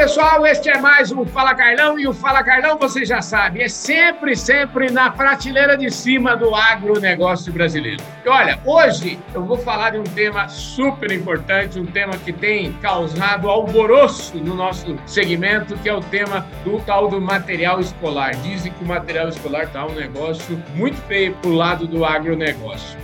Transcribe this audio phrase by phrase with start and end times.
[0.00, 3.68] pessoal, este é mais um Fala Carlão e o Fala Carlão, você já sabe, é
[3.68, 8.02] sempre, sempre na prateleira de cima do agronegócio brasileiro.
[8.24, 12.72] E olha, hoje eu vou falar de um tema super importante, um tema que tem
[12.80, 18.34] causado alvoroço no nosso segmento, que é o tema do tal do material escolar.
[18.36, 22.98] Dizem que o material escolar está um negócio muito feio pro lado do agronegócio.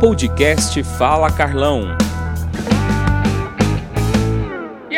[0.00, 1.94] Podcast Fala Carlão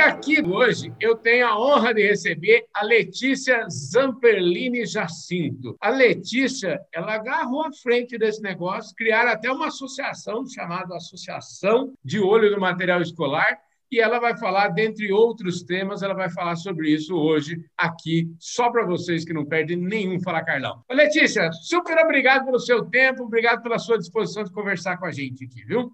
[0.05, 5.77] aqui hoje eu tenho a honra de receber a Letícia Zamperlini Jacinto.
[5.80, 12.21] A Letícia, ela agarrou à frente desse negócio, criaram até uma associação chamada Associação de
[12.21, 13.59] Olho do Material Escolar,
[13.91, 18.71] e ela vai falar, dentre outros temas, ela vai falar sobre isso hoje aqui, só
[18.71, 20.83] para vocês que não perdem nenhum Fala Carlão.
[20.91, 25.45] Letícia, super obrigado pelo seu tempo, obrigado pela sua disposição de conversar com a gente
[25.45, 25.93] aqui, viu?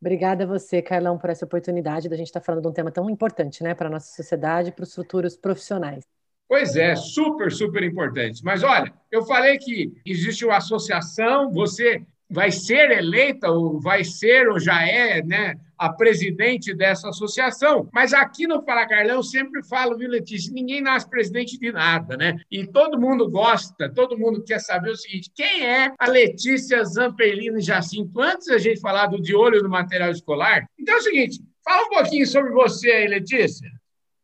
[0.00, 3.08] Obrigada a você, Carlão, por essa oportunidade da gente estar falando de um tema tão
[3.10, 6.04] importante né, para a nossa sociedade e para os futuros profissionais.
[6.48, 8.42] Pois é, super, super importante.
[8.42, 14.48] Mas olha, eu falei que existe uma associação, você vai ser eleita, ou vai ser,
[14.48, 17.88] ou já é, né, a presidente dessa associação.
[17.92, 22.16] Mas aqui no Fala Carlão eu sempre falo, viu, Letícia, ninguém nasce presidente de nada,
[22.16, 22.38] né?
[22.50, 27.60] E todo mundo gosta, todo mundo quer saber o seguinte: quem é a Letícia Zamperlini
[27.60, 28.20] Jacinto?
[28.20, 31.86] Antes da gente falar do de olho no material escolar, então é o seguinte: fala
[31.86, 33.79] um pouquinho sobre você aí, Letícia.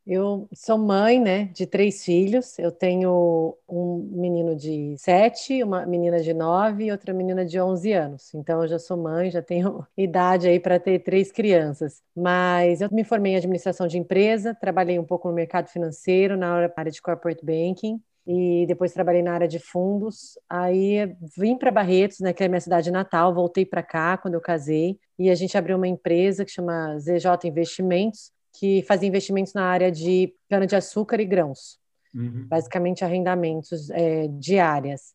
[0.09, 2.57] Eu sou mãe, né, de três filhos.
[2.57, 7.91] Eu tenho um menino de sete, uma menina de nove e outra menina de onze
[7.91, 8.33] anos.
[8.33, 12.01] Então, eu já sou mãe, já tenho idade aí para ter três crianças.
[12.15, 16.71] Mas eu me formei em administração de empresa, trabalhei um pouco no mercado financeiro, na
[16.73, 18.01] área de corporate banking.
[18.25, 20.39] E depois trabalhei na área de fundos.
[20.49, 24.41] Aí vim para Barretos, né, que é minha cidade natal, voltei para cá quando eu
[24.41, 24.97] casei.
[25.19, 29.91] E a gente abriu uma empresa que chama ZJ Investimentos, que fazia investimentos na área
[29.91, 31.77] de cana-de-açúcar e grãos,
[32.13, 32.47] uhum.
[32.47, 35.13] basicamente arrendamentos é, diárias.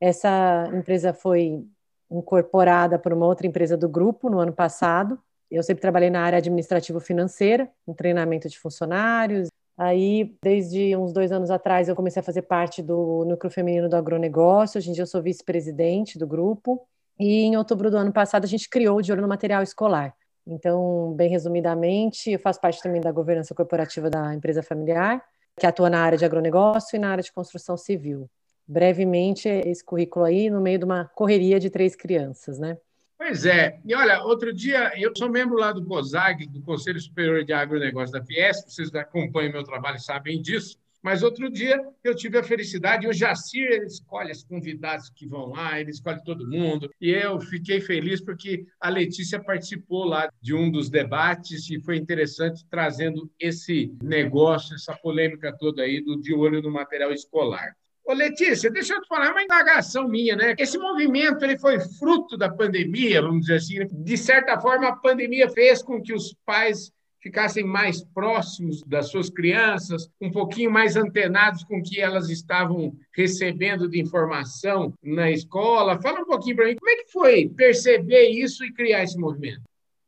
[0.00, 1.64] Essa empresa foi
[2.10, 5.18] incorporada por uma outra empresa do grupo no ano passado.
[5.50, 9.48] Eu sempre trabalhei na área administrativo-financeira, em treinamento de funcionários.
[9.76, 13.96] Aí, desde uns dois anos atrás, eu comecei a fazer parte do núcleo feminino do
[13.96, 14.78] agronegócio.
[14.78, 16.86] Hoje em dia, eu sou vice-presidente do grupo.
[17.18, 20.14] E em outubro do ano passado, a gente criou o De Olho no Material Escolar,
[20.46, 25.22] então, bem resumidamente, eu faço parte também da governança corporativa da empresa familiar,
[25.58, 28.28] que atua na área de agronegócio e na área de construção civil.
[28.66, 32.76] Brevemente, esse currículo aí, no meio de uma correria de três crianças, né?
[33.16, 33.78] Pois é.
[33.84, 38.12] E olha, outro dia, eu sou membro lá do COSAG, do Conselho Superior de Agronegócio
[38.12, 40.78] da Fiesp, vocês acompanham meu trabalho e sabem disso.
[41.04, 45.50] Mas outro dia eu tive a felicidade, o Jacir ele escolhe os convidados que vão
[45.50, 46.88] lá, ele escolhe todo mundo.
[46.98, 51.98] E eu fiquei feliz porque a Letícia participou lá de um dos debates e foi
[51.98, 57.76] interessante trazendo esse negócio, essa polêmica toda aí do de olho no material escolar.
[58.02, 60.54] Ô Letícia, deixa eu te falar uma indagação minha, né?
[60.58, 63.78] Esse movimento ele foi fruto da pandemia, vamos dizer assim.
[63.80, 63.88] Né?
[63.90, 66.90] De certa forma, a pandemia fez com que os pais
[67.24, 72.94] ficassem mais próximos das suas crianças, um pouquinho mais antenados com o que elas estavam
[73.16, 75.98] recebendo de informação na escola.
[76.02, 79.62] Fala um pouquinho para mim, como é que foi perceber isso e criar esse movimento?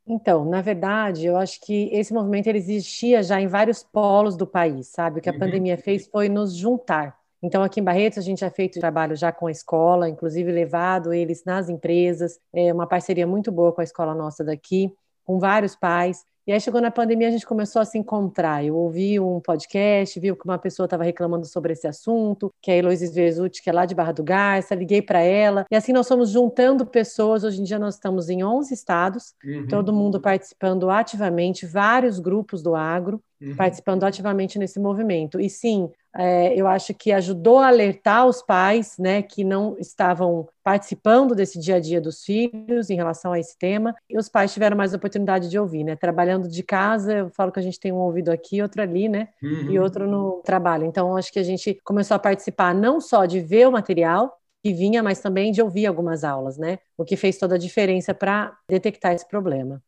[0.07, 4.89] Então, na verdade, eu acho que esse movimento existia já em vários polos do país,
[4.89, 5.19] sabe?
[5.19, 5.39] O que a uhum.
[5.39, 7.17] pandemia fez foi nos juntar.
[7.43, 11.15] Então, aqui em Barretos, a gente já feito trabalho já com a escola, inclusive levado
[11.15, 14.93] eles nas empresas, é uma parceria muito boa com a escola nossa daqui,
[15.25, 16.25] com vários pais.
[16.47, 18.65] E aí chegou na pandemia, a gente começou a se encontrar.
[18.65, 22.75] Eu ouvi um podcast, viu que uma pessoa estava reclamando sobre esse assunto, que é
[22.75, 25.67] a Heloísa Verzuti, que é lá de Barra do Garça, liguei para ela.
[25.69, 27.43] E assim nós fomos juntando pessoas.
[27.43, 29.67] Hoje em dia nós estamos em 11 estados, uhum.
[29.67, 33.57] todo mundo participando ativamente, vários grupos do agro uhum.
[33.57, 35.41] participando ativamente nesse movimento.
[35.41, 40.49] E sim, é, eu acho que ajudou a alertar os pais, né, que não estavam
[40.63, 44.53] participando desse dia a dia dos filhos em relação a esse tema, e os pais
[44.53, 47.93] tiveram mais oportunidade de ouvir, né, trabalhando de casa, eu falo que a gente tem
[47.93, 49.71] um ouvido aqui, outro ali, né, uhum.
[49.71, 50.85] e outro no trabalho.
[50.85, 54.37] Então, acho que a gente começou a participar não só de ver o material,
[54.67, 56.81] que vinha, mas também de ouvir algumas aulas, né?
[56.99, 59.81] O que fez toda a diferença para detectar esse problema.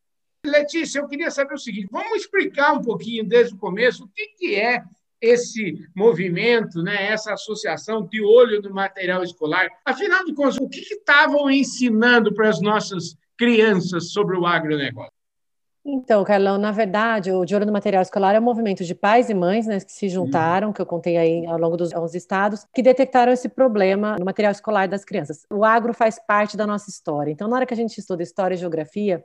[0.47, 4.27] Letícia, eu queria saber o seguinte: vamos explicar um pouquinho desde o começo o que,
[4.39, 4.85] que é
[5.21, 9.69] esse movimento, né, essa associação de olho no material escolar.
[9.85, 15.13] Afinal de contas, o que estavam ensinando para as nossas crianças sobre o agronegócio?
[15.91, 19.31] Então, Carlão, na verdade, o De Olho no Material Escolar é um movimento de pais
[19.31, 22.67] e mães né, que se juntaram, que eu contei aí ao longo dos 11 estados,
[22.75, 25.47] que detectaram esse problema no material escolar das crianças.
[25.51, 27.31] O agro faz parte da nossa história.
[27.31, 29.25] Então, na hora que a gente estuda história e geografia,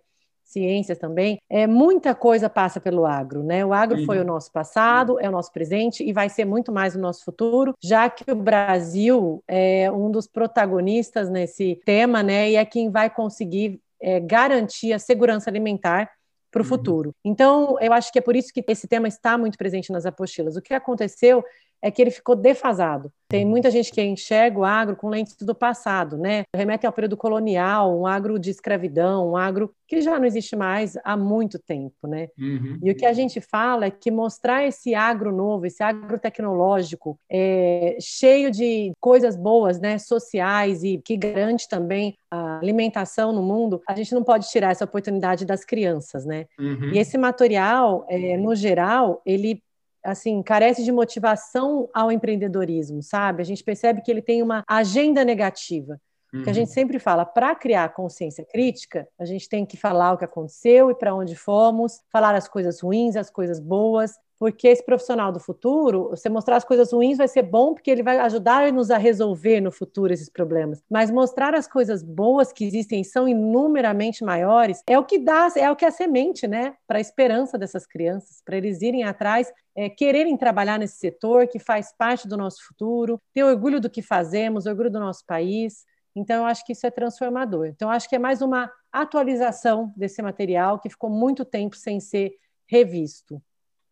[0.53, 3.65] ciências também, é, muita coisa passa pelo agro, né?
[3.65, 4.05] O agro uhum.
[4.05, 7.25] foi o nosso passado, é o nosso presente e vai ser muito mais o nosso
[7.25, 12.51] futuro, já que o Brasil é um dos protagonistas nesse tema, né?
[12.51, 16.09] E é quem vai conseguir é, garantir a segurança alimentar
[16.51, 16.69] para o uhum.
[16.69, 17.15] futuro.
[17.25, 20.55] Então, eu acho que é por isso que esse tema está muito presente nas apostilas.
[20.55, 21.43] O que aconteceu
[21.83, 23.11] é que ele ficou defasado.
[23.27, 26.43] Tem muita gente que enxerga o agro com lentes do passado, né?
[26.55, 30.95] Remete ao período colonial, um agro de escravidão, um agro que já não existe mais
[31.03, 32.29] há muito tempo, né?
[32.39, 32.77] Uhum.
[32.81, 37.19] E o que a gente fala é que mostrar esse agro novo, esse agro tecnológico,
[37.29, 43.81] é, cheio de coisas boas, né, sociais e que garante também a alimentação no mundo,
[43.87, 46.45] a gente não pode tirar essa oportunidade das crianças, né?
[46.57, 46.91] Uhum.
[46.93, 49.61] E esse material, é, no geral, ele
[50.03, 53.41] assim, carece de motivação ao empreendedorismo, sabe?
[53.41, 55.99] A gente percebe que ele tem uma agenda negativa.
[56.33, 56.43] Uhum.
[56.43, 56.73] Que a gente uhum.
[56.73, 60.95] sempre fala, para criar consciência crítica, a gente tem que falar o que aconteceu e
[60.95, 64.13] para onde fomos, falar as coisas ruins, as coisas boas,
[64.43, 68.03] porque esse profissional do futuro, você mostrar as coisas ruins vai ser bom, porque ele
[68.03, 70.83] vai ajudar-nos a resolver no futuro esses problemas.
[70.91, 75.71] Mas mostrar as coisas boas que existem são inumeramente maiores é o que dá, é
[75.71, 79.49] o que é a semente, né, para a esperança dessas crianças, para eles irem atrás,
[79.73, 84.01] é, quererem trabalhar nesse setor que faz parte do nosso futuro, ter orgulho do que
[84.01, 85.85] fazemos, orgulho do nosso país.
[86.13, 87.67] Então, eu acho que isso é transformador.
[87.67, 92.01] Então, eu acho que é mais uma atualização desse material que ficou muito tempo sem
[92.01, 92.33] ser
[92.67, 93.41] revisto.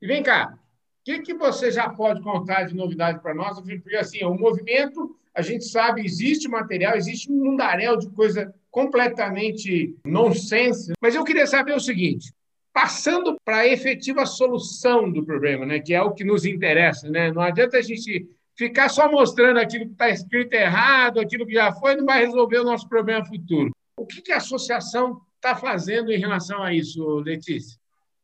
[0.01, 0.53] E vem cá,
[1.01, 3.59] o que, que você já pode contar de novidade para nós?
[3.59, 9.95] Porque assim, o movimento, a gente sabe, existe material, existe um mundaréu de coisa completamente
[10.05, 10.93] nonsense.
[11.01, 12.33] Mas eu queria saber o seguinte:
[12.73, 17.31] passando para a efetiva solução do problema, né, que é o que nos interessa, né?
[17.31, 18.27] Não adianta a gente
[18.57, 22.59] ficar só mostrando aquilo que está escrito errado, aquilo que já foi, não vai resolver
[22.59, 23.71] o nosso problema futuro.
[23.97, 27.80] O que, que a associação está fazendo em relação a isso, Letícia?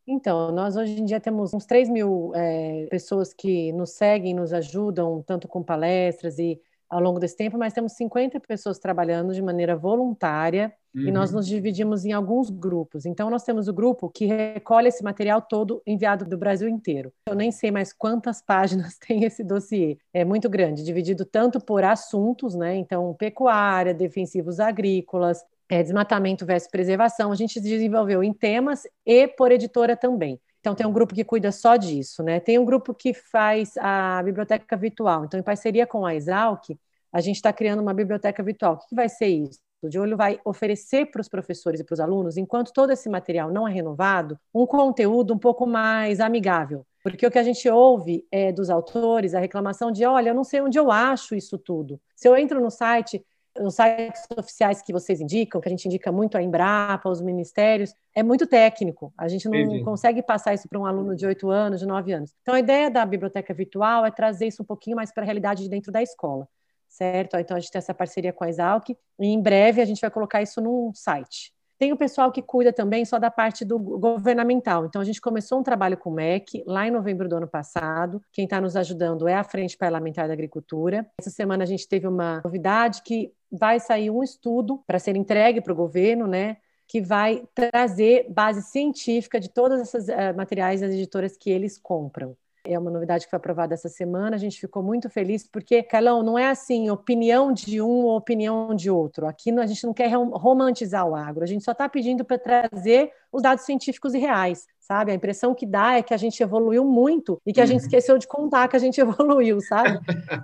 [0.07, 4.53] Então, nós hoje em dia temos uns 3 mil é, pessoas que nos seguem, nos
[4.53, 9.41] ajudam, tanto com palestras e ao longo desse tempo, mas temos 50 pessoas trabalhando de
[9.41, 11.01] maneira voluntária uhum.
[11.01, 11.37] e nós uhum.
[11.37, 13.05] nos dividimos em alguns grupos.
[13.05, 17.11] Então, nós temos o grupo que recolhe esse material todo enviado do Brasil inteiro.
[17.27, 19.97] Eu nem sei mais quantas páginas tem esse dossiê.
[20.13, 22.75] É muito grande, dividido tanto por assuntos, né?
[22.77, 29.51] Então, pecuária, defensivos agrícolas, é, desmatamento versus preservação, a gente desenvolveu em temas e por
[29.51, 30.39] editora também.
[30.59, 32.39] Então, tem um grupo que cuida só disso, né?
[32.39, 35.25] Tem um grupo que faz a biblioteca virtual.
[35.25, 36.77] Então, em parceria com a Exalc,
[37.11, 38.73] a gente está criando uma biblioteca virtual.
[38.73, 39.59] O que vai ser isso?
[39.81, 43.07] O de olho vai oferecer para os professores e para os alunos, enquanto todo esse
[43.07, 46.85] material não é renovado, um conteúdo um pouco mais amigável.
[47.03, 50.43] Porque o que a gente ouve é dos autores, a reclamação de: olha, eu não
[50.43, 52.01] sei onde eu acho isso tudo.
[52.15, 53.23] Se eu entro no site,
[53.59, 57.93] nos sites oficiais que vocês indicam, que a gente indica muito a Embrapa, os ministérios,
[58.15, 59.13] é muito técnico.
[59.17, 59.83] A gente não Entendi.
[59.83, 62.33] consegue passar isso para um aluno de 8 anos, de 9 anos.
[62.41, 65.63] Então, a ideia da biblioteca virtual é trazer isso um pouquinho mais para a realidade
[65.63, 66.47] de dentro da escola,
[66.87, 67.37] certo?
[67.37, 70.09] Então, a gente tem essa parceria com a Exalc e em breve a gente vai
[70.09, 71.53] colocar isso num site.
[71.79, 74.85] Tem o pessoal que cuida também só da parte do governamental.
[74.85, 78.19] Então, a gente começou um trabalho com o MEC lá em novembro do ano passado.
[78.33, 81.07] Quem está nos ajudando é a Frente Parlamentar da Agricultura.
[81.19, 85.61] Essa semana a gente teve uma novidade que vai sair um estudo para ser entregue
[85.61, 86.57] para o governo, né?
[86.87, 92.35] Que vai trazer base científica de todas essas uh, materiais das editoras que eles compram
[92.73, 94.35] é uma novidade que foi aprovada essa semana.
[94.35, 98.75] A gente ficou muito feliz, porque, Carlão, não é assim, opinião de um ou opinião
[98.75, 99.25] de outro.
[99.25, 103.11] Aqui a gente não quer romantizar o agro, a gente só está pedindo para trazer
[103.31, 105.11] os dados científicos e reais, sabe?
[105.11, 107.85] A impressão que dá é que a gente evoluiu muito e que a gente uhum.
[107.85, 109.99] esqueceu de contar que a gente evoluiu, sabe?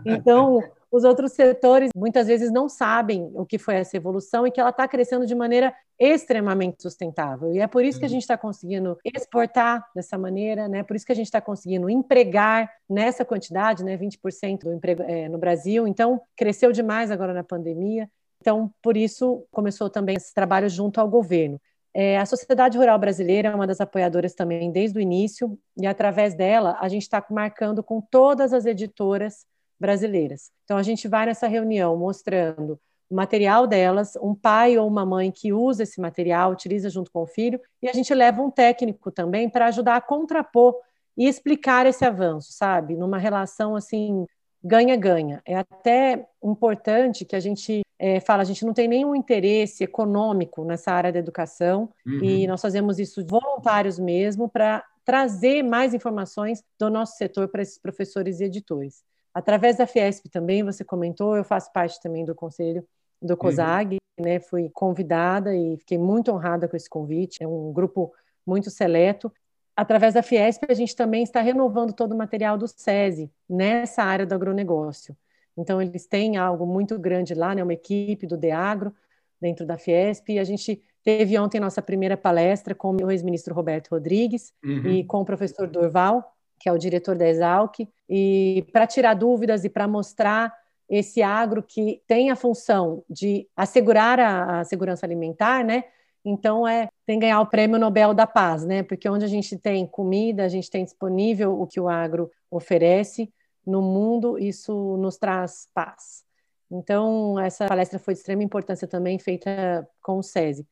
[0.05, 0.61] Então,
[0.93, 4.69] os outros setores muitas vezes não sabem o que foi essa evolução e que ela
[4.69, 7.51] está crescendo de maneira extremamente sustentável.
[7.51, 8.13] E é por isso que a uhum.
[8.13, 10.83] gente está conseguindo exportar dessa maneira, né?
[10.83, 13.97] Por isso que a gente está conseguindo empregar nessa quantidade, né?
[13.97, 15.87] 20% do emprego é, no Brasil.
[15.87, 18.07] Então, cresceu demais agora na pandemia.
[18.39, 21.59] Então, por isso começou também esse trabalho junto ao governo.
[21.91, 26.35] É, a Sociedade Rural Brasileira é uma das apoiadoras também desde o início, e através
[26.35, 29.45] dela a gente está marcando com todas as editoras
[29.79, 30.51] brasileiras.
[30.63, 35.31] Então, a gente vai nessa reunião mostrando o material delas, um pai ou uma mãe
[35.31, 39.11] que usa esse material, utiliza junto com o filho, e a gente leva um técnico
[39.11, 40.75] também para ajudar a contrapor
[41.15, 42.95] e explicar esse avanço, sabe?
[42.95, 44.25] Numa relação assim
[44.63, 45.41] ganha-ganha.
[45.45, 50.63] É até importante que a gente é, fala, a gente não tem nenhum interesse econômico
[50.63, 52.23] nessa área da educação uhum.
[52.23, 57.77] e nós fazemos isso voluntários mesmo para trazer mais informações do nosso setor para esses
[57.77, 59.03] professores e editores.
[59.33, 62.85] Através da Fiesp também, você comentou, eu faço parte também do conselho
[63.21, 64.25] do COSAG, uhum.
[64.25, 64.39] né?
[64.39, 67.43] Fui convidada e fiquei muito honrada com esse convite.
[67.43, 68.13] É um grupo
[68.45, 69.31] muito seleto.
[69.75, 74.25] Através da Fiesp, a gente também está renovando todo o material do SESI nessa área
[74.25, 75.17] do agronegócio.
[75.57, 77.63] Então, eles têm algo muito grande lá, né?
[77.63, 78.93] uma equipe do DEAGRO
[79.41, 83.89] dentro da Fiesp, e a gente teve ontem nossa primeira palestra com o ex-ministro Roberto
[83.89, 84.87] Rodrigues uhum.
[84.87, 86.32] e com o professor Dorval,
[86.63, 90.53] que é o diretor da Exalc, e para tirar dúvidas e para mostrar
[90.89, 95.83] esse agro que tem a função de assegurar a, a segurança alimentar, né?
[96.23, 98.81] Então é tem que ganhar o prêmio Nobel da Paz, né?
[98.81, 103.29] Porque onde a gente tem comida, a gente tem disponível o que o agro oferece
[103.67, 106.23] no mundo, isso nos traz paz.
[106.71, 110.65] Então, essa palestra foi de extrema importância também, feita com o SESI.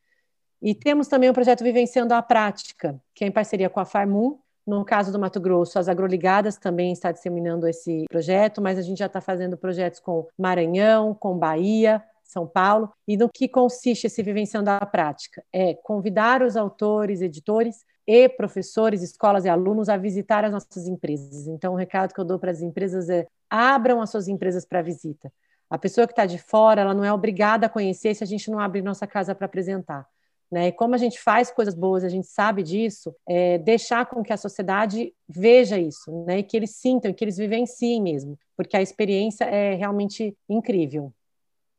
[0.61, 4.37] E temos também o projeto Vivenciando a Prática, que é em parceria com a Farmum.
[4.65, 8.99] No caso do Mato Grosso, as agroligadas também está disseminando esse projeto, mas a gente
[8.99, 12.91] já está fazendo projetos com Maranhão, com Bahia, são Paulo.
[13.07, 15.43] E no que consiste esse Vivenciando a Prática?
[15.51, 21.47] É convidar os autores, editores e professores, escolas e alunos a visitar as nossas empresas.
[21.47, 24.81] Então, o recado que eu dou para as empresas é abram as suas empresas para
[24.81, 25.31] visita.
[25.69, 28.51] A pessoa que está de fora, ela não é obrigada a conhecer se a gente
[28.51, 30.05] não abrir nossa casa para apresentar.
[30.51, 30.67] Né?
[30.67, 34.33] E como a gente faz coisas boas, a gente sabe disso, é deixar com que
[34.33, 36.39] a sociedade veja isso, né?
[36.39, 41.13] E que eles sintam, que eles vivenciem mesmo, porque a experiência é realmente incrível.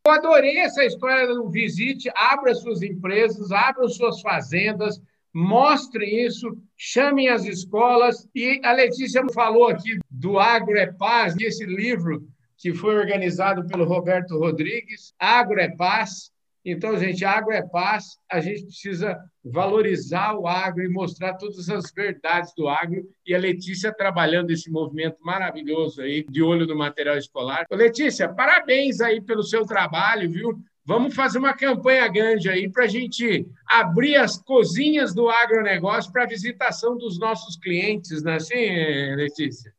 [0.06, 5.00] Eu adorei essa história do visite, abra suas empresas, abram suas fazendas,
[5.32, 8.26] mostrem isso, chamem as escolas.
[8.34, 12.26] E a Letícia falou aqui do Agro é Paz, esse livro
[12.56, 16.31] que foi organizado pelo Roberto Rodrigues, Agro é Paz.
[16.64, 21.90] Então, gente, agro é paz, a gente precisa valorizar o agro e mostrar todas as
[21.92, 23.04] verdades do agro.
[23.26, 27.66] E a Letícia trabalhando esse movimento maravilhoso aí, de olho no material escolar.
[27.68, 30.56] Ô, Letícia, parabéns aí pelo seu trabalho, viu?
[30.84, 36.26] Vamos fazer uma campanha grande aí para a gente abrir as cozinhas do agronegócio para
[36.26, 39.72] visitação dos nossos clientes, não é assim, Letícia?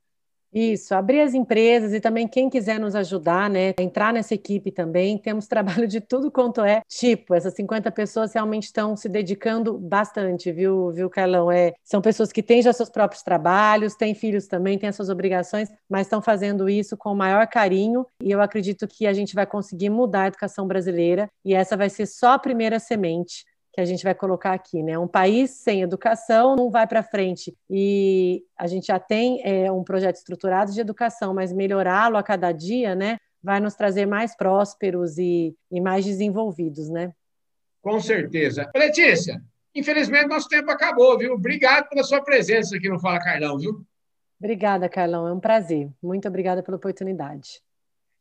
[0.54, 3.74] Isso, abrir as empresas e também quem quiser nos ajudar, né?
[3.80, 5.18] Entrar nessa equipe também.
[5.18, 7.34] Temos trabalho de tudo quanto é tipo.
[7.34, 11.52] Essas 50 pessoas realmente estão se dedicando bastante, viu, viu, Carlão?
[11.52, 15.10] É, são pessoas que têm já seus próprios trabalhos, têm filhos também, têm as suas
[15.10, 19.34] obrigações, mas estão fazendo isso com o maior carinho e eu acredito que a gente
[19.34, 23.82] vai conseguir mudar a educação brasileira e essa vai ser só a primeira semente que
[23.82, 24.98] a gente vai colocar aqui, né?
[25.00, 27.58] Um país sem educação não vai para frente.
[27.68, 32.52] E a gente já tem é, um projeto estruturado de educação, mas melhorá-lo a cada
[32.52, 33.18] dia, né?
[33.42, 37.12] Vai nos trazer mais prósperos e, e mais desenvolvidos, né?
[37.82, 38.70] Com certeza.
[38.76, 39.42] Letícia,
[39.74, 41.34] infelizmente nosso tempo acabou, viu?
[41.34, 43.84] Obrigado pela sua presença aqui no Fala Carlão, viu?
[44.40, 45.28] Obrigada, Carlão.
[45.28, 45.90] É um prazer.
[46.02, 47.60] Muito obrigada pela oportunidade.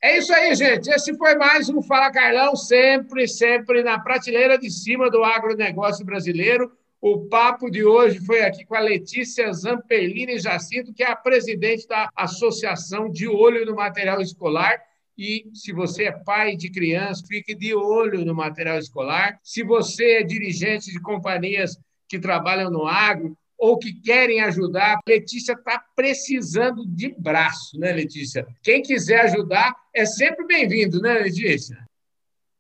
[0.04, 0.90] É isso aí, gente.
[0.90, 6.72] Esse foi mais um Fala Carlão, sempre, sempre na prateleira de cima do agronegócio brasileiro.
[7.00, 11.86] O papo de hoje foi aqui com a Letícia Zampellini Jacinto, que é a presidente
[11.86, 14.82] da Associação de Olho no Material Escolar.
[15.16, 19.38] E se você é pai de criança, fique de olho no material escolar.
[19.40, 21.78] Se você é dirigente de companhias
[22.08, 24.98] que trabalham no agro, ou que querem ajudar.
[25.08, 28.44] Letícia está precisando de braço, né, Letícia?
[28.60, 31.78] Quem quiser ajudar é sempre bem-vindo, né, Letícia?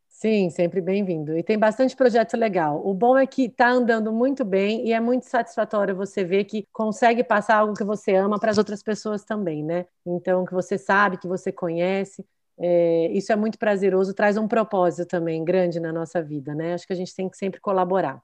[0.08, 1.36] Sim, sempre bem-vindo.
[1.36, 2.80] E tem bastante projeto legal.
[2.86, 6.68] O bom é que está andando muito bem e é muito satisfatório você ver que
[6.72, 9.86] consegue passar algo que você ama para as outras pessoas também, né?
[10.06, 12.24] Então, que você sabe, que você conhece.
[12.56, 16.74] É, isso é muito prazeroso, traz um propósito também grande na nossa vida, né?
[16.74, 18.22] Acho que a gente tem que sempre colaborar.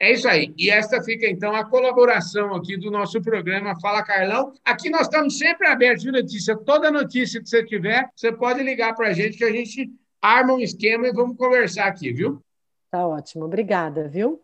[0.00, 0.54] É isso aí.
[0.56, 4.54] E esta fica, então, a colaboração aqui do nosso programa Fala Carlão.
[4.64, 6.56] Aqui nós estamos sempre abertos, viu, notícia?
[6.56, 9.90] Toda notícia que você tiver, você pode ligar para a gente que a gente
[10.22, 12.42] arma um esquema e vamos conversar aqui, viu?
[12.90, 13.44] Tá ótimo.
[13.44, 14.40] Obrigada, viu?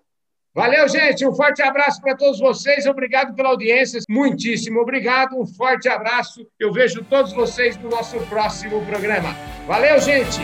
[0.55, 1.27] Valeu, gente.
[1.27, 2.87] Um forte abraço para todos vocês.
[2.87, 4.01] Obrigado pela audiência.
[4.09, 5.39] Muitíssimo obrigado.
[5.39, 6.47] Um forte abraço.
[6.59, 9.35] Eu vejo todos vocês no nosso próximo programa.
[9.67, 10.41] Valeu, gente.